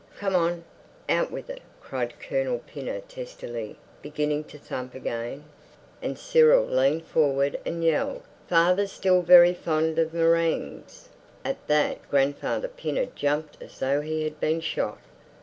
[0.17, 0.63] "Come on,
[1.07, 5.43] out with it!" cried Colonel Pinner testily, beginning to thump again.
[6.01, 11.09] And Cyril leaned forward and yelled, "Father's still very fond of meringues."
[11.45, 14.97] At that Grandfather Pinner jumped as though he had been shot.